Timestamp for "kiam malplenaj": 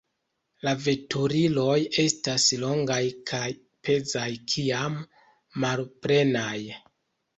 4.55-6.57